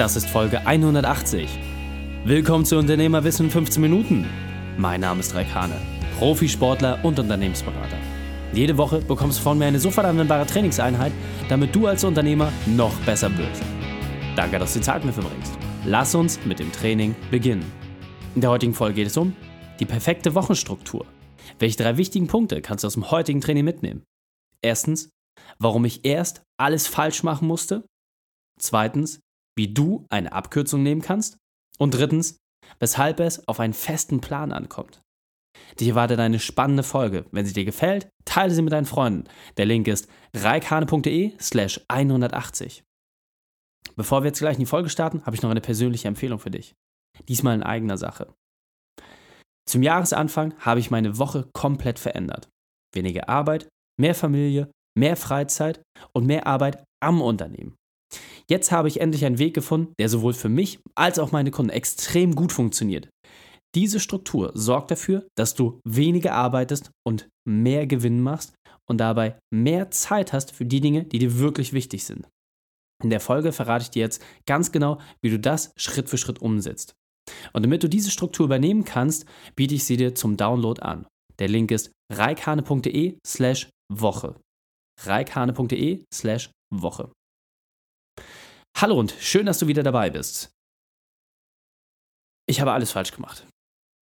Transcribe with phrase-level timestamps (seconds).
[0.00, 1.46] Das ist Folge 180.
[2.24, 4.26] Willkommen zu Unternehmerwissen in 15 Minuten.
[4.78, 5.78] Mein Name ist Raik Hane,
[6.18, 7.98] Profisportler und Unternehmensberater.
[8.54, 11.12] Jede Woche bekommst du von mir eine sofort anwendbare Trainingseinheit,
[11.50, 13.62] damit du als Unternehmer noch besser wirst.
[14.36, 15.52] Danke, dass du die Zeit mit verbringst.
[15.84, 17.70] Lass uns mit dem Training beginnen.
[18.34, 19.36] In der heutigen Folge geht es um
[19.80, 21.04] die perfekte Wochenstruktur.
[21.58, 24.04] Welche drei wichtigen Punkte kannst du aus dem heutigen Training mitnehmen?
[24.62, 25.10] Erstens,
[25.58, 27.84] warum ich erst alles falsch machen musste.
[28.58, 29.20] Zweitens,
[29.60, 31.36] wie du eine Abkürzung nehmen kannst.
[31.78, 32.38] Und drittens,
[32.78, 35.02] weshalb es auf einen festen Plan ankommt.
[35.78, 37.26] Dich erwartet eine spannende Folge.
[37.30, 39.24] Wenn sie dir gefällt, teile sie mit deinen Freunden.
[39.58, 42.82] Der Link ist reikane.de slash 180.
[43.96, 46.50] Bevor wir jetzt gleich in die Folge starten, habe ich noch eine persönliche Empfehlung für
[46.50, 46.74] dich.
[47.28, 48.32] Diesmal in eigener Sache.
[49.68, 52.48] Zum Jahresanfang habe ich meine Woche komplett verändert.
[52.94, 53.68] Weniger Arbeit,
[54.00, 55.82] mehr Familie, mehr Freizeit
[56.14, 57.76] und mehr Arbeit am Unternehmen.
[58.48, 61.70] Jetzt habe ich endlich einen Weg gefunden, der sowohl für mich als auch meine Kunden
[61.70, 63.08] extrem gut funktioniert.
[63.74, 68.54] Diese Struktur sorgt dafür, dass du weniger arbeitest und mehr Gewinn machst
[68.88, 72.28] und dabei mehr Zeit hast für die Dinge, die dir wirklich wichtig sind.
[73.02, 76.40] In der Folge verrate ich dir jetzt ganz genau, wie du das Schritt für Schritt
[76.40, 76.94] umsetzt.
[77.52, 81.06] Und damit du diese Struktur übernehmen kannst, biete ich sie dir zum Download an.
[81.38, 84.34] Der Link ist reikane.de slash Woche.
[85.04, 87.10] reikane.de slash Woche.
[88.80, 90.54] Hallo und schön, dass du wieder dabei bist.
[92.48, 93.46] Ich habe alles falsch gemacht.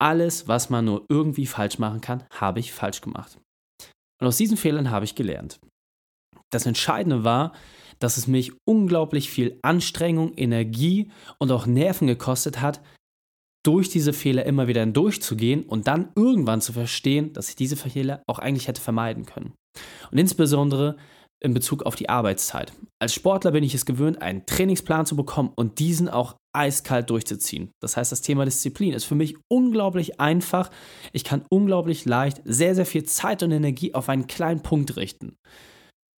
[0.00, 3.40] Alles, was man nur irgendwie falsch machen kann, habe ich falsch gemacht.
[4.20, 5.58] Und aus diesen Fehlern habe ich gelernt.
[6.52, 7.54] Das Entscheidende war,
[7.98, 12.80] dass es mich unglaublich viel Anstrengung, Energie und auch Nerven gekostet hat,
[13.66, 18.22] durch diese Fehler immer wieder hindurchzugehen und dann irgendwann zu verstehen, dass ich diese Fehler
[18.28, 19.54] auch eigentlich hätte vermeiden können.
[20.12, 20.96] Und insbesondere
[21.41, 22.72] in Bezug auf die Arbeitszeit.
[23.00, 27.70] Als Sportler bin ich es gewöhnt, einen Trainingsplan zu bekommen und diesen auch eiskalt durchzuziehen.
[27.81, 30.70] Das heißt, das Thema Disziplin ist für mich unglaublich einfach.
[31.12, 35.37] Ich kann unglaublich leicht sehr, sehr viel Zeit und Energie auf einen kleinen Punkt richten.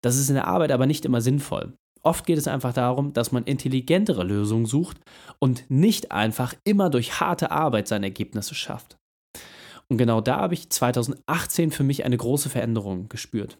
[0.01, 1.73] Das ist in der Arbeit aber nicht immer sinnvoll.
[2.01, 5.01] Oft geht es einfach darum, dass man intelligentere Lösungen sucht
[5.39, 8.95] und nicht einfach immer durch harte Arbeit seine Ergebnisse schafft.
[9.89, 13.57] Und genau da habe ich 2018 für mich eine große Veränderung gespürt.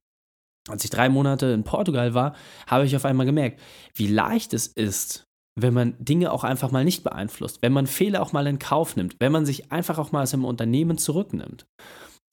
[0.69, 2.35] Als ich drei Monate in Portugal war,
[2.67, 3.59] habe ich auf einmal gemerkt,
[3.95, 5.23] wie leicht es ist,
[5.55, 8.95] wenn man Dinge auch einfach mal nicht beeinflusst, wenn man Fehler auch mal in Kauf
[8.95, 11.65] nimmt, wenn man sich einfach auch mal aus dem Unternehmen zurücknimmt.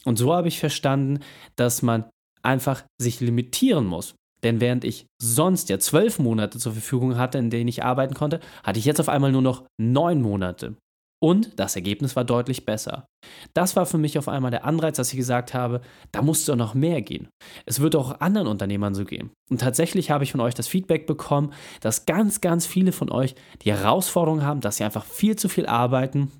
[0.05, 1.21] Und so habe ich verstanden,
[1.57, 2.05] dass man
[2.43, 4.15] einfach sich limitieren muss.
[4.43, 8.41] Denn während ich sonst ja zwölf Monate zur Verfügung hatte, in denen ich arbeiten konnte,
[8.63, 10.77] hatte ich jetzt auf einmal nur noch neun Monate.
[11.19, 13.07] Und das Ergebnis war deutlich besser.
[13.55, 15.81] Das war für mich auf einmal der Anreiz, dass ich gesagt habe,
[16.13, 17.29] da musst du noch mehr gehen.
[17.65, 19.31] Es wird auch anderen Unternehmern so gehen.
[19.51, 23.35] Und tatsächlich habe ich von euch das Feedback bekommen, dass ganz, ganz viele von euch
[23.63, 26.31] die Herausforderung haben, dass sie einfach viel zu viel arbeiten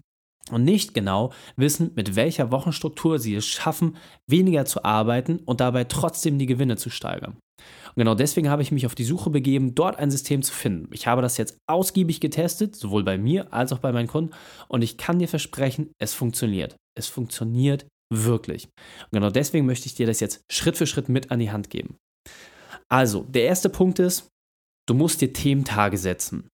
[0.51, 3.97] und nicht genau wissen, mit welcher Wochenstruktur sie es schaffen,
[4.27, 7.37] weniger zu arbeiten und dabei trotzdem die Gewinne zu steigern.
[7.89, 10.91] Und genau deswegen habe ich mich auf die Suche begeben, dort ein System zu finden.
[10.93, 14.35] Ich habe das jetzt ausgiebig getestet, sowohl bei mir als auch bei meinen Kunden.
[14.69, 16.77] Und ich kann dir versprechen, es funktioniert.
[16.95, 18.67] Es funktioniert wirklich.
[18.67, 21.71] Und genau deswegen möchte ich dir das jetzt Schritt für Schritt mit an die Hand
[21.71, 21.97] geben.
[22.89, 24.29] Also, der erste Punkt ist,
[24.87, 26.49] du musst dir Thementage setzen.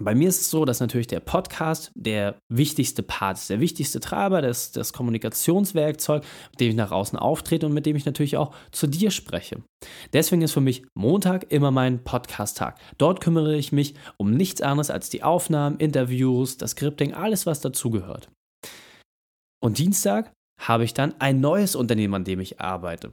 [0.00, 4.00] Bei mir ist es so, dass natürlich der Podcast der wichtigste Part ist, der wichtigste
[4.00, 8.36] Treiber, das, das Kommunikationswerkzeug, mit dem ich nach außen auftrete und mit dem ich natürlich
[8.36, 9.62] auch zu dir spreche.
[10.12, 12.78] Deswegen ist für mich Montag immer mein Podcast-Tag.
[12.98, 17.60] Dort kümmere ich mich um nichts anderes als die Aufnahmen, Interviews, das Scripting, alles, was
[17.60, 18.28] dazugehört.
[19.62, 23.12] Und Dienstag habe ich dann ein neues Unternehmen, an dem ich arbeite.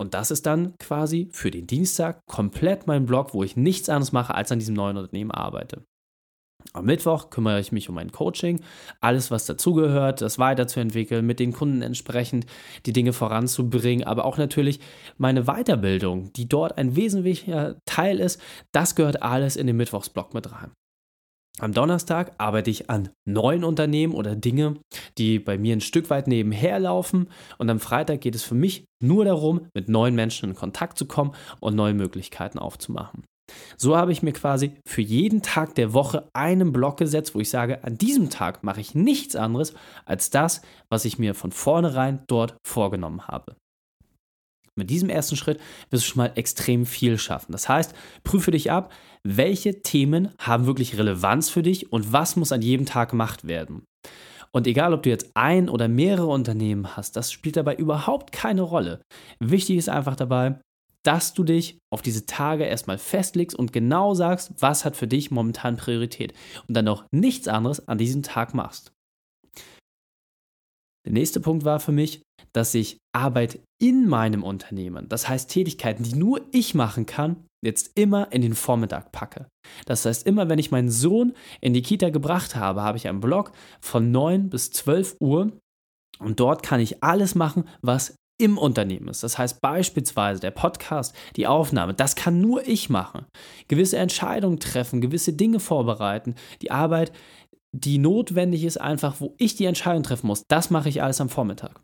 [0.00, 4.12] Und das ist dann quasi für den Dienstag komplett mein Blog, wo ich nichts anderes
[4.12, 5.84] mache, als an diesem neuen Unternehmen arbeite.
[6.72, 8.60] Am Mittwoch kümmere ich mich um mein Coaching,
[9.00, 12.46] alles, was dazugehört, das weiterzuentwickeln, mit den Kunden entsprechend
[12.86, 14.80] die Dinge voranzubringen, aber auch natürlich
[15.16, 18.40] meine Weiterbildung, die dort ein wesentlicher Teil ist,
[18.72, 20.72] das gehört alles in den Mittwochsblock mit rein.
[21.60, 24.80] Am Donnerstag arbeite ich an neuen Unternehmen oder Dinge,
[25.18, 27.28] die bei mir ein Stück weit nebenher laufen.
[27.58, 31.06] Und am Freitag geht es für mich nur darum, mit neuen Menschen in Kontakt zu
[31.06, 33.24] kommen und neue Möglichkeiten aufzumachen.
[33.76, 37.50] So habe ich mir quasi für jeden Tag der Woche einen Block gesetzt, wo ich
[37.50, 39.74] sage, an diesem Tag mache ich nichts anderes
[40.06, 43.56] als das, was ich mir von vornherein dort vorgenommen habe.
[44.76, 45.60] Mit diesem ersten Schritt
[45.90, 47.52] wirst du schon mal extrem viel schaffen.
[47.52, 47.94] Das heißt,
[48.24, 48.92] prüfe dich ab,
[49.22, 53.84] welche Themen haben wirklich Relevanz für dich und was muss an jedem Tag gemacht werden.
[54.50, 58.62] Und egal, ob du jetzt ein oder mehrere Unternehmen hast, das spielt dabei überhaupt keine
[58.62, 59.00] Rolle.
[59.40, 60.60] Wichtig ist einfach dabei,
[61.04, 65.30] dass du dich auf diese Tage erstmal festlegst und genau sagst, was hat für dich
[65.30, 66.32] momentan Priorität
[66.66, 68.92] und dann auch nichts anderes an diesem Tag machst.
[71.06, 72.22] Der nächste Punkt war für mich,
[72.54, 77.98] dass ich Arbeit in meinem Unternehmen, das heißt Tätigkeiten, die nur ich machen kann, jetzt
[77.98, 79.48] immer in den Vormittag packe.
[79.86, 83.20] Das heißt, immer wenn ich meinen Sohn in die Kita gebracht habe, habe ich einen
[83.20, 85.52] Blog von 9 bis 12 Uhr
[86.18, 89.22] und dort kann ich alles machen, was im Unternehmen ist.
[89.22, 93.26] Das heißt beispielsweise der Podcast, die Aufnahme, das kann nur ich machen.
[93.68, 97.12] Gewisse Entscheidungen treffen, gewisse Dinge vorbereiten, die Arbeit,
[97.72, 101.28] die notwendig ist, einfach wo ich die Entscheidung treffen muss, das mache ich alles am
[101.28, 101.80] Vormittag.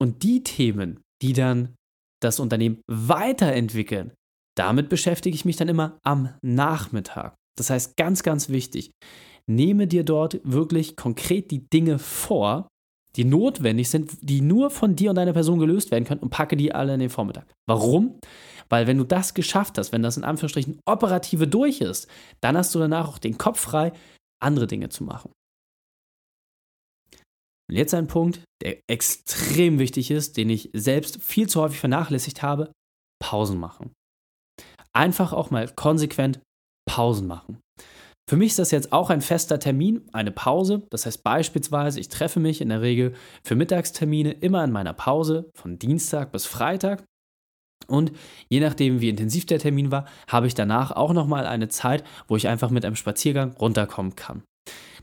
[0.00, 1.74] Und die Themen, die dann
[2.20, 4.12] das Unternehmen weiterentwickeln,
[4.56, 7.34] damit beschäftige ich mich dann immer am Nachmittag.
[7.56, 8.90] Das heißt, ganz, ganz wichtig,
[9.48, 12.68] nehme dir dort wirklich konkret die Dinge vor,
[13.16, 16.56] die notwendig sind, die nur von dir und deiner Person gelöst werden können und packe
[16.56, 17.46] die alle in den Vormittag.
[17.68, 18.18] Warum?
[18.68, 22.08] Weil wenn du das geschafft hast, wenn das in Anführungsstrichen operative durch ist,
[22.40, 23.92] dann hast du danach auch den Kopf frei,
[24.42, 25.30] andere Dinge zu machen.
[27.70, 32.42] Und jetzt ein Punkt, der extrem wichtig ist, den ich selbst viel zu häufig vernachlässigt
[32.42, 32.72] habe,
[33.22, 33.92] Pausen machen.
[34.94, 36.40] Einfach auch mal konsequent
[36.86, 37.60] Pausen machen.
[38.28, 40.82] Für mich ist das jetzt auch ein fester Termin, eine Pause.
[40.90, 45.50] Das heißt beispielsweise, ich treffe mich in der Regel für Mittagstermine immer in meiner Pause
[45.54, 47.04] von Dienstag bis Freitag.
[47.88, 48.12] Und
[48.48, 52.36] je nachdem, wie intensiv der Termin war, habe ich danach auch nochmal eine Zeit, wo
[52.36, 54.44] ich einfach mit einem Spaziergang runterkommen kann.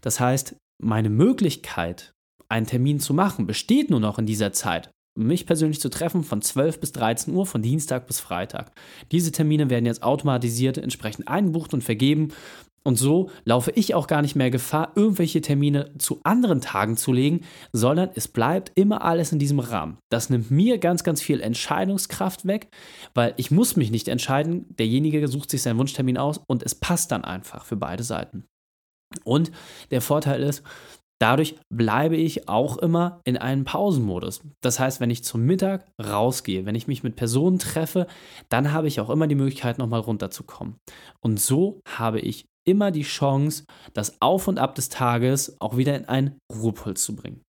[0.01, 2.13] Das heißt, meine Möglichkeit,
[2.48, 6.42] einen Termin zu machen, besteht nur noch in dieser Zeit mich persönlich zu treffen von
[6.42, 8.71] 12 bis 13 Uhr, von Dienstag bis Freitag.
[9.12, 12.30] Diese Termine werden jetzt automatisiert entsprechend eingebucht und vergeben.
[12.90, 17.14] Und so laufe ich auch gar nicht mehr Gefahr, irgendwelche Termine zu anderen Tagen zu
[17.14, 17.42] legen,
[17.72, 20.00] sondern es bleibt immer alles in diesem Rahmen.
[20.12, 22.72] Das nimmt mir ganz, ganz viel Entscheidungskraft weg,
[23.14, 24.66] weil ich muss mich nicht entscheiden.
[24.76, 28.46] Derjenige sucht sich seinen Wunschtermin aus und es passt dann einfach für beide Seiten.
[29.24, 29.52] Und
[29.92, 30.64] der Vorteil ist,
[31.22, 34.42] Dadurch bleibe ich auch immer in einem Pausenmodus.
[34.62, 38.08] Das heißt, wenn ich zum Mittag rausgehe, wenn ich mich mit Personen treffe,
[38.48, 40.78] dann habe ich auch immer die Möglichkeit, nochmal runterzukommen.
[41.20, 45.96] Und so habe ich immer die Chance, das Auf und Ab des Tages auch wieder
[45.96, 47.42] in einen Ruhepuls zu bringen.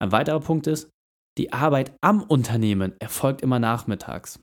[0.00, 0.90] Ein weiterer Punkt ist,
[1.38, 4.40] die Arbeit am Unternehmen erfolgt immer nachmittags.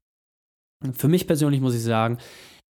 [0.93, 2.17] Für mich persönlich muss ich sagen,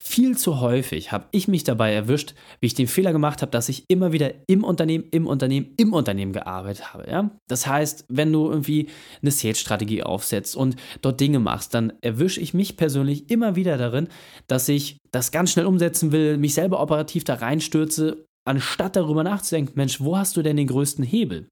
[0.05, 3.69] viel zu häufig habe ich mich dabei erwischt, wie ich den Fehler gemacht habe, dass
[3.69, 7.09] ich immer wieder im Unternehmen, im Unternehmen, im Unternehmen gearbeitet habe.
[7.09, 7.31] Ja?
[7.47, 8.89] Das heißt, wenn du irgendwie
[9.21, 14.09] eine Sales-Strategie aufsetzt und dort Dinge machst, dann erwische ich mich persönlich immer wieder darin,
[14.47, 19.73] dass ich das ganz schnell umsetzen will, mich selber operativ da reinstürze, anstatt darüber nachzudenken,
[19.75, 21.47] Mensch, wo hast du denn den größten Hebel?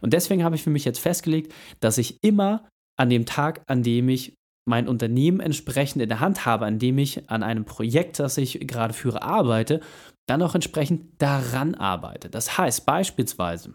[0.00, 2.66] Und deswegen habe ich für mich jetzt festgelegt, dass ich immer
[2.98, 6.98] an dem Tag, an dem ich mein Unternehmen entsprechend in der Hand habe, an dem
[6.98, 9.80] ich an einem Projekt, das ich gerade führe, arbeite,
[10.26, 12.30] dann auch entsprechend daran arbeite.
[12.30, 13.74] Das heißt beispielsweise,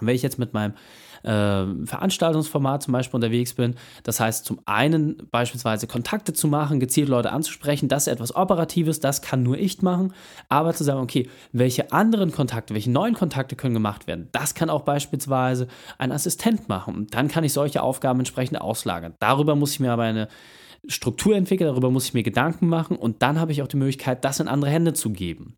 [0.00, 0.74] wenn ich jetzt mit meinem
[1.22, 7.08] äh, Veranstaltungsformat zum Beispiel unterwegs bin, das heißt zum einen beispielsweise Kontakte zu machen, gezielt
[7.08, 10.12] Leute anzusprechen, das ist etwas Operatives, das kann nur ich machen,
[10.48, 14.70] aber zu sagen, okay, welche anderen Kontakte, welche neuen Kontakte können gemacht werden, das kann
[14.70, 15.68] auch beispielsweise
[15.98, 17.06] ein Assistent machen.
[17.10, 19.14] Dann kann ich solche Aufgaben entsprechend auslagern.
[19.20, 20.28] Darüber muss ich mir aber eine
[20.86, 24.24] Struktur entwickeln, darüber muss ich mir Gedanken machen und dann habe ich auch die Möglichkeit,
[24.24, 25.56] das in andere Hände zu geben.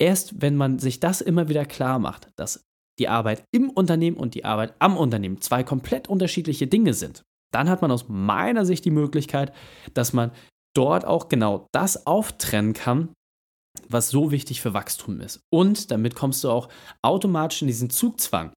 [0.00, 2.67] Erst wenn man sich das immer wieder klar macht, dass
[2.98, 7.68] die Arbeit im Unternehmen und die Arbeit am Unternehmen zwei komplett unterschiedliche Dinge sind, dann
[7.68, 9.54] hat man aus meiner Sicht die Möglichkeit,
[9.94, 10.32] dass man
[10.76, 13.12] dort auch genau das auftrennen kann,
[13.88, 15.40] was so wichtig für Wachstum ist.
[15.50, 16.68] Und damit kommst du auch
[17.02, 18.52] automatisch in diesen Zugzwang.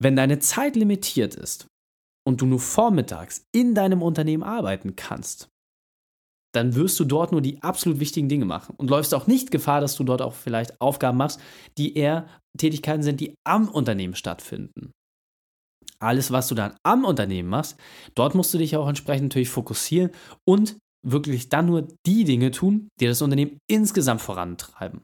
[0.00, 1.66] Wenn deine Zeit limitiert ist
[2.26, 5.48] und du nur vormittags in deinem Unternehmen arbeiten kannst,
[6.54, 9.80] dann wirst du dort nur die absolut wichtigen Dinge machen und läufst auch nicht Gefahr,
[9.80, 11.40] dass du dort auch vielleicht Aufgaben machst,
[11.76, 12.26] die eher
[12.58, 14.92] Tätigkeiten sind, die am Unternehmen stattfinden.
[16.00, 17.76] Alles, was du dann am Unternehmen machst,
[18.14, 20.10] dort musst du dich auch entsprechend natürlich fokussieren
[20.46, 25.02] und wirklich dann nur die Dinge tun, die das Unternehmen insgesamt vorantreiben.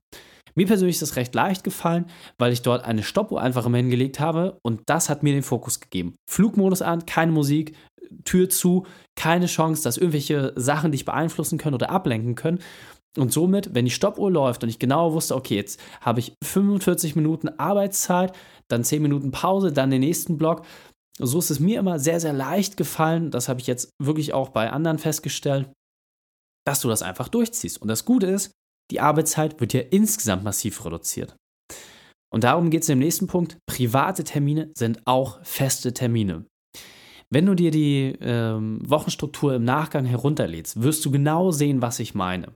[0.57, 2.07] Mir persönlich ist das recht leicht gefallen,
[2.39, 5.81] weil ich dort eine Stoppuhr einfach immer hingelegt habe und das hat mir den Fokus
[5.81, 6.15] gegeben.
[6.31, 7.75] Flugmodus an, keine Musik,
[8.25, 12.61] Tür zu, keine Chance, dass irgendwelche Sachen dich beeinflussen können oder ablenken können.
[13.17, 17.15] Und somit, wenn die Stoppuhr läuft und ich genau wusste, okay, jetzt habe ich 45
[17.15, 18.35] Minuten Arbeitszeit,
[18.69, 20.65] dann 10 Minuten Pause, dann den nächsten Block.
[21.19, 23.31] So ist es mir immer sehr, sehr leicht gefallen.
[23.31, 25.71] Das habe ich jetzt wirklich auch bei anderen festgestellt,
[26.67, 27.81] dass du das einfach durchziehst.
[27.81, 28.51] Und das Gute ist,
[28.91, 31.37] die Arbeitszeit wird ja insgesamt massiv reduziert.
[32.33, 33.59] Und darum geht es im nächsten Punkt.
[33.67, 36.47] Private Termine sind auch feste Termine.
[37.35, 42.15] Wenn du dir die ähm, Wochenstruktur im Nachgang herunterlädst, wirst du genau sehen, was ich
[42.15, 42.53] meine.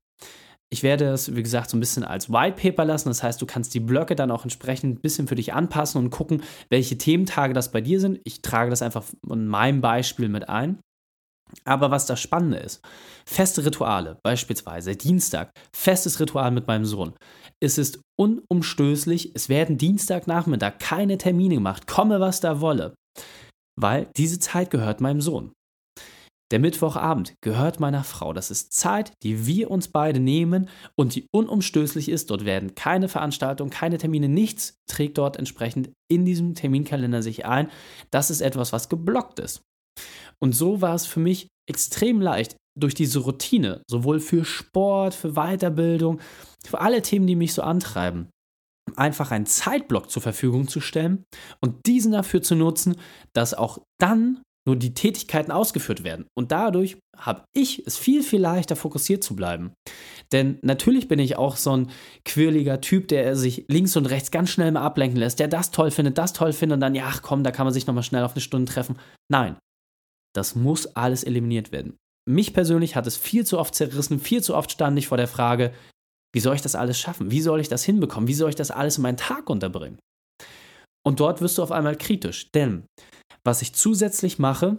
[0.70, 3.08] Ich werde es, wie gesagt, so ein bisschen als White Paper lassen.
[3.08, 6.10] Das heißt, du kannst die Blöcke dann auch entsprechend ein bisschen für dich anpassen und
[6.10, 8.20] gucken, welche Thementage das bei dir sind.
[8.22, 10.78] Ich trage das einfach in meinem Beispiel mit ein.
[11.64, 12.80] Aber was das Spannende ist,
[13.26, 17.14] feste Rituale, beispielsweise Dienstag, festes Ritual mit meinem Sohn.
[17.58, 22.94] Es ist unumstößlich, es werden Dienstagnachmittag keine Termine gemacht, komme was da wolle,
[23.80, 25.52] weil diese Zeit gehört meinem Sohn.
[26.50, 28.32] Der Mittwochabend gehört meiner Frau.
[28.32, 32.30] Das ist Zeit, die wir uns beide nehmen und die unumstößlich ist.
[32.30, 37.70] Dort werden keine Veranstaltungen, keine Termine, nichts trägt dort entsprechend in diesem Terminkalender sich ein.
[38.10, 39.60] Das ist etwas, was geblockt ist.
[40.40, 45.32] Und so war es für mich extrem leicht, durch diese Routine, sowohl für Sport, für
[45.32, 46.20] Weiterbildung,
[46.64, 48.30] für alle Themen, die mich so antreiben,
[48.96, 51.24] einfach einen Zeitblock zur Verfügung zu stellen
[51.60, 52.96] und diesen dafür zu nutzen,
[53.32, 56.26] dass auch dann nur die Tätigkeiten ausgeführt werden.
[56.36, 59.72] Und dadurch habe ich es viel, viel leichter fokussiert zu bleiben.
[60.30, 61.90] Denn natürlich bin ich auch so ein
[62.26, 65.90] quirliger Typ, der sich links und rechts ganz schnell mal ablenken lässt, der das toll
[65.90, 68.24] findet, das toll findet und dann, ja, ach komm, da kann man sich nochmal schnell
[68.24, 68.98] auf eine Stunde treffen.
[69.30, 69.56] Nein,
[70.36, 71.96] das muss alles eliminiert werden.
[72.28, 75.28] Mich persönlich hat es viel zu oft zerrissen, viel zu oft stand ich vor der
[75.28, 75.72] Frage,
[76.34, 77.30] wie soll ich das alles schaffen?
[77.30, 78.28] Wie soll ich das hinbekommen?
[78.28, 79.98] Wie soll ich das alles in meinen Tag unterbringen?
[81.06, 82.84] Und dort wirst du auf einmal kritisch, denn
[83.44, 84.78] was ich zusätzlich mache,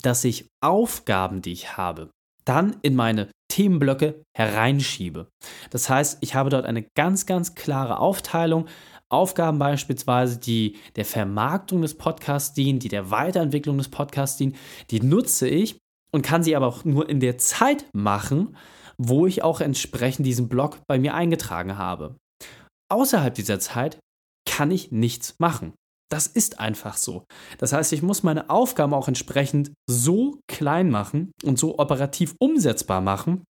[0.00, 2.10] dass ich Aufgaben, die ich habe,
[2.44, 5.28] dann in meine Themenblöcke hereinschiebe.
[5.70, 8.66] Das heißt, ich habe dort eine ganz, ganz klare Aufteilung.
[9.10, 14.56] Aufgaben beispielsweise, die der Vermarktung des Podcasts dienen, die der Weiterentwicklung des Podcasts dienen,
[14.90, 15.76] die nutze ich
[16.12, 18.56] und kann sie aber auch nur in der Zeit machen,
[19.04, 22.16] wo ich auch entsprechend diesen Blog bei mir eingetragen habe.
[22.88, 23.98] Außerhalb dieser Zeit
[24.48, 25.74] kann ich nichts machen.
[26.10, 27.24] Das ist einfach so.
[27.58, 33.00] Das heißt, ich muss meine Aufgaben auch entsprechend so klein machen und so operativ umsetzbar
[33.00, 33.44] machen,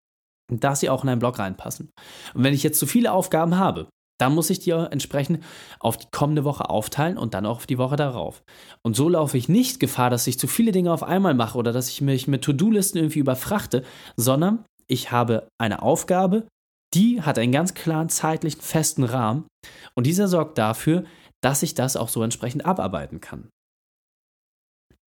[0.49, 1.91] dass sie auch in einen Blog reinpassen.
[2.35, 3.89] Und wenn ich jetzt zu viele Aufgaben habe,
[4.21, 5.43] dann muss ich die entsprechend
[5.81, 8.45] auf die kommende Woche aufteilen und dann auch auf die Woche darauf.
[8.85, 11.73] Und so laufe ich nicht Gefahr, dass ich zu viele Dinge auf einmal mache oder
[11.73, 13.83] dass ich mich mit To-Do-Listen irgendwie überfrachte,
[14.17, 16.47] sondern ich habe eine Aufgabe,
[16.95, 19.47] die hat einen ganz klaren zeitlichen festen Rahmen
[19.95, 21.05] und dieser sorgt dafür,
[21.43, 23.49] dass ich das auch so entsprechend abarbeiten kann.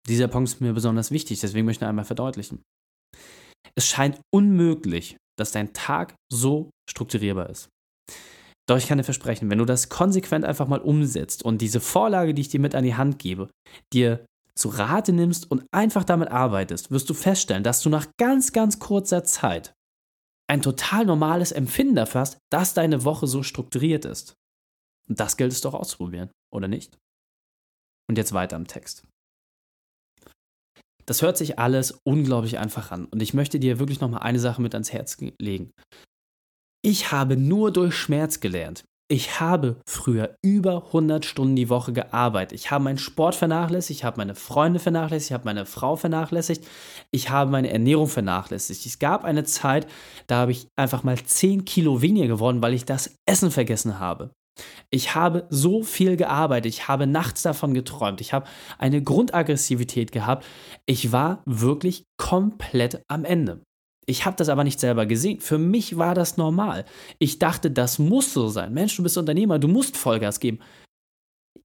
[0.08, 2.62] Dieser Punkt ist mir besonders wichtig, deswegen möchte ich einmal verdeutlichen.
[3.74, 7.68] Es scheint unmöglich, dass dein Tag so strukturierbar ist.
[8.68, 12.34] Doch ich kann dir versprechen, wenn du das konsequent einfach mal umsetzt und diese Vorlage,
[12.34, 13.48] die ich dir mit an die Hand gebe,
[13.92, 14.24] dir
[14.56, 18.78] zu Rate nimmst und einfach damit arbeitest, wirst du feststellen, dass du nach ganz, ganz
[18.78, 19.74] kurzer Zeit
[20.48, 24.34] ein total normales Empfinden hast, dass deine Woche so strukturiert ist.
[25.08, 26.98] Und das gilt es doch auszuprobieren, oder nicht?
[28.08, 29.06] Und jetzt weiter im Text.
[31.04, 34.60] Das hört sich alles unglaublich einfach an und ich möchte dir wirklich nochmal eine Sache
[34.60, 35.70] mit ans Herz legen.
[36.82, 38.84] Ich habe nur durch Schmerz gelernt.
[39.08, 42.58] Ich habe früher über 100 Stunden die Woche gearbeitet.
[42.58, 46.66] Ich habe meinen Sport vernachlässigt, ich habe meine Freunde vernachlässigt, ich habe meine Frau vernachlässigt,
[47.12, 48.84] ich habe meine Ernährung vernachlässigt.
[48.84, 49.86] Es gab eine Zeit,
[50.26, 54.32] da habe ich einfach mal 10 Kilo weniger geworden, weil ich das Essen vergessen habe.
[54.90, 60.44] Ich habe so viel gearbeitet, ich habe nachts davon geträumt, ich habe eine Grundaggressivität gehabt.
[60.84, 63.62] Ich war wirklich komplett am Ende.
[64.08, 65.40] Ich habe das aber nicht selber gesehen.
[65.40, 66.84] Für mich war das normal.
[67.18, 68.72] Ich dachte, das muss so sein.
[68.72, 70.60] Mensch, du bist Unternehmer, du musst Vollgas geben.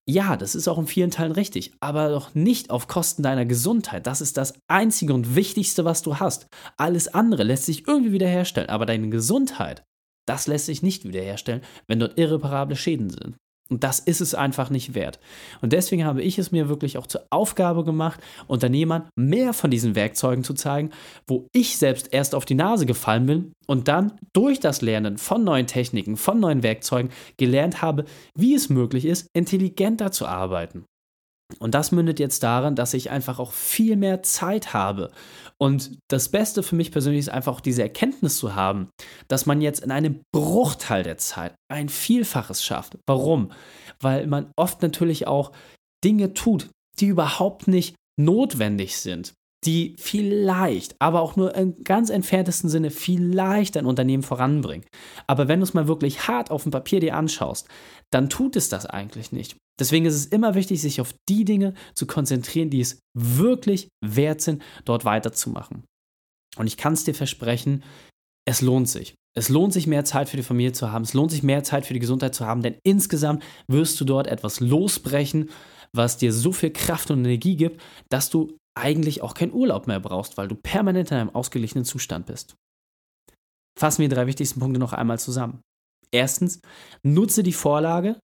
[0.07, 4.07] Ja, das ist auch in vielen Teilen richtig, aber doch nicht auf Kosten deiner Gesundheit.
[4.07, 6.48] Das ist das Einzige und Wichtigste, was du hast.
[6.75, 9.83] Alles andere lässt sich irgendwie wiederherstellen, aber deine Gesundheit,
[10.27, 13.38] das lässt sich nicht wiederherstellen, wenn dort irreparable Schäden sind.
[13.72, 15.20] Und das ist es einfach nicht wert.
[15.62, 19.96] Und deswegen habe ich es mir wirklich auch zur Aufgabe gemacht, Unternehmern mehr von diesen
[19.96, 20.90] Werkzeugen zu zeigen,
[21.25, 25.46] wo ich selbst erst auf die Nase gefallen bin und dann durch das Lernen von
[25.46, 28.04] neuen Techniken, von neuen Werkzeugen gelernt habe,
[28.36, 30.84] wie es möglich ist, intelligenter zu arbeiten.
[31.60, 35.12] Und das mündet jetzt daran, dass ich einfach auch viel mehr Zeit habe.
[35.62, 38.89] Und das Beste für mich persönlich ist einfach auch diese Erkenntnis zu haben,
[39.27, 42.98] dass man jetzt in einem Bruchteil der Zeit ein Vielfaches schafft.
[43.06, 43.51] Warum?
[44.00, 45.51] Weil man oft natürlich auch
[46.03, 52.70] Dinge tut, die überhaupt nicht notwendig sind die vielleicht, aber auch nur im ganz entferntesten
[52.70, 54.86] Sinne vielleicht ein Unternehmen voranbringen.
[55.27, 57.68] Aber wenn du es mal wirklich hart auf dem Papier dir anschaust,
[58.12, 59.58] dann tut es das eigentlich nicht.
[59.80, 64.41] Deswegen ist es immer wichtig, sich auf die Dinge zu konzentrieren, die es wirklich wert
[64.41, 65.84] sind, dort weiterzumachen.
[66.58, 67.84] Und ich kann es dir versprechen,
[68.46, 69.15] es lohnt sich.
[69.38, 71.03] Es lohnt sich, mehr Zeit für die Familie zu haben.
[71.03, 74.27] Es lohnt sich, mehr Zeit für die Gesundheit zu haben, denn insgesamt wirst du dort
[74.27, 75.50] etwas losbrechen,
[75.94, 80.00] was dir so viel Kraft und Energie gibt, dass du eigentlich auch keinen Urlaub mehr
[80.00, 82.56] brauchst, weil du permanent in einem ausgeglichenen Zustand bist.
[83.78, 85.62] Fassen wir die drei wichtigsten Punkte noch einmal zusammen.
[86.12, 86.60] Erstens,
[87.04, 88.20] nutze die Vorlage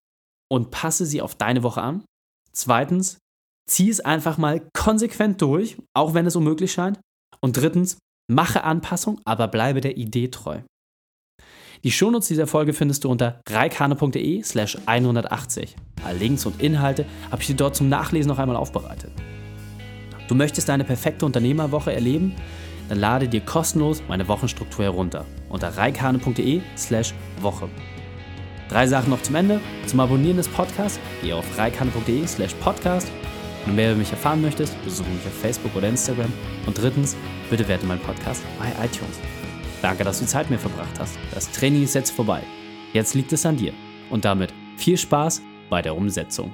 [0.51, 2.03] und passe sie auf deine Woche an.
[2.53, 3.17] Zweitens,
[3.69, 6.99] zieh es einfach mal konsequent durch, auch wenn es unmöglich scheint.
[7.41, 7.97] Und drittens,
[8.29, 10.61] mache Anpassung, aber bleibe der Idee treu.
[11.83, 15.75] Die Shownotes dieser Folge findest du unter reikane.de slash 180.
[16.03, 19.11] Alle Links und Inhalte habe ich dir dort zum Nachlesen noch einmal aufbereitet.
[20.27, 22.35] Du möchtest deine perfekte Unternehmerwoche erleben?
[22.89, 27.69] Dann lade dir kostenlos meine Wochenstruktur herunter unter reikane.de slash Woche.
[28.69, 29.61] Drei Sachen noch zum Ende.
[29.85, 33.09] Zum Abonnieren des Podcasts geh auf reikane.de slash podcast.
[33.65, 36.31] Wenn du mehr über mich erfahren möchtest, besuche mich auf Facebook oder Instagram.
[36.65, 37.15] Und drittens,
[37.49, 39.19] bitte werte meinen Podcast bei iTunes.
[39.81, 41.17] Danke, dass du Zeit mit mir verbracht hast.
[41.33, 42.41] Das Training ist jetzt vorbei.
[42.93, 43.73] Jetzt liegt es an dir.
[44.09, 46.53] Und damit viel Spaß bei der Umsetzung.